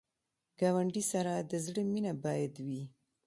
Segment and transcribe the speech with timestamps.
[0.59, 2.83] ګاونډي سره د زړه مینه باید وي